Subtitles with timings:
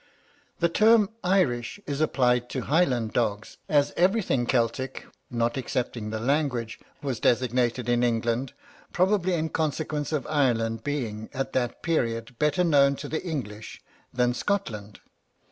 [0.61, 6.79] The term Irish is applied to Highland dogs, as everything Celtic (not excepting the language)
[7.03, 8.53] was designated in England;
[8.93, 13.79] probably in consequence of Ireland being, at that period, better known to the English
[14.11, 15.01] than Scotland.